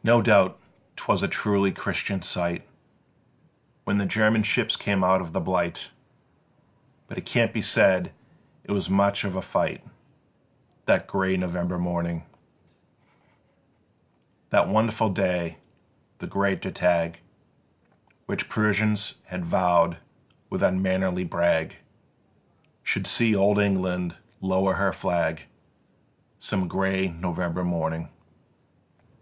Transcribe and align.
No 0.04 0.22
doubt 0.22 0.58
'twas 0.96 1.22
a 1.22 1.28
truly 1.28 1.72
Christian 1.72 2.22
sight 2.22 2.66
When 3.84 3.98
the 3.98 4.06
German 4.06 4.44
ships 4.44 4.76
came 4.76 5.04
out 5.04 5.20
of 5.20 5.34
the 5.34 5.42
Bight, 5.42 5.92
But 7.06 7.18
it 7.18 7.26
can't 7.26 7.52
be 7.52 7.60
said 7.60 8.14
it 8.64 8.72
was 8.72 8.88
much 8.88 9.24
of 9.24 9.36
a 9.36 9.42
fight 9.42 9.84
That 10.86 11.06
grey 11.06 11.36
November 11.36 11.76
morning; 11.78 12.24
The 14.48 14.62
wonderful 14.62 15.10
day, 15.10 15.58
the 16.16 16.26
great 16.26 16.62
Der 16.62 16.70
Tag, 16.70 17.20
Which 18.24 18.48
Prussians 18.48 19.16
had 19.26 19.44
vow'd 19.44 19.98
with 20.48 20.62
unmannerly 20.62 21.24
brag 21.24 21.76
Should 22.82 23.06
see 23.06 23.36
Old 23.36 23.58
England 23.58 24.16
lower 24.40 24.76
her 24.76 24.94
flag 24.94 25.42
Some 26.38 26.68
grey 26.68 27.08
November 27.08 27.62
morning. 27.62 28.08